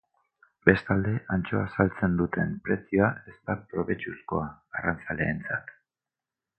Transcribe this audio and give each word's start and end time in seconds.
Bestalde, 0.69 1.11
antxoa 1.35 1.65
saltzen 1.73 2.17
duten 2.23 2.57
prezioa 2.69 3.13
ez 3.33 3.37
da 3.51 3.59
probetxuzkoa 3.75 4.51
arrantzaleentzat. 4.81 5.73